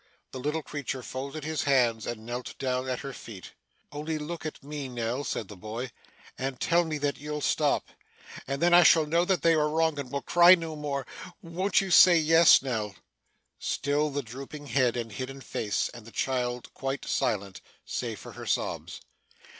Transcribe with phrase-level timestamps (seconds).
[0.31, 3.51] The little creature folded his hands, and knelt down at her feet.
[3.91, 5.91] 'Only look at me, Nell,' said the boy,
[6.39, 7.87] 'and tell me that you'll stop,
[8.47, 11.05] and then I shall know that they are wrong, and will cry no more.
[11.43, 12.95] Won't you say yes, Nell?'
[13.59, 18.47] Still the drooping head and hidden face, and the child quite silent save for her
[18.47, 19.01] sobs.